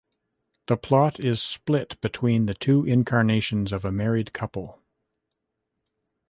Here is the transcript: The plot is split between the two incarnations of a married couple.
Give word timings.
The 0.65 0.77
plot 0.77 1.19
is 1.19 1.43
split 1.43 2.01
between 2.01 2.47
the 2.47 2.55
two 2.55 2.83
incarnations 2.87 3.71
of 3.71 3.85
a 3.85 3.91
married 3.91 4.33
couple. 4.33 4.81